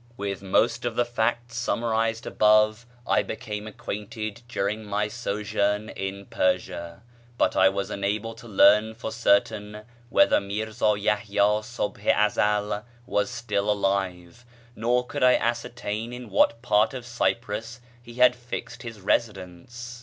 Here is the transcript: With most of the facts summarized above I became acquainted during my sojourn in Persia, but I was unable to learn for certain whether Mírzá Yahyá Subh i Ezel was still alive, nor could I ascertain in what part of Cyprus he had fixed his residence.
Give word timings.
With 0.17 0.41
most 0.41 0.83
of 0.83 0.95
the 0.95 1.05
facts 1.05 1.55
summarized 1.57 2.25
above 2.25 2.87
I 3.05 3.21
became 3.21 3.67
acquainted 3.67 4.41
during 4.47 4.83
my 4.83 5.07
sojourn 5.07 5.89
in 5.89 6.25
Persia, 6.25 7.03
but 7.37 7.55
I 7.55 7.69
was 7.69 7.91
unable 7.91 8.33
to 8.33 8.47
learn 8.47 8.95
for 8.95 9.11
certain 9.11 9.81
whether 10.09 10.39
Mírzá 10.39 10.99
Yahyá 10.99 11.61
Subh 11.63 11.99
i 11.99 12.11
Ezel 12.13 12.83
was 13.05 13.29
still 13.29 13.69
alive, 13.69 14.43
nor 14.75 15.05
could 15.05 15.21
I 15.21 15.35
ascertain 15.35 16.13
in 16.13 16.31
what 16.31 16.63
part 16.63 16.95
of 16.95 17.05
Cyprus 17.05 17.79
he 18.01 18.15
had 18.15 18.35
fixed 18.35 18.81
his 18.81 18.99
residence. 19.01 19.99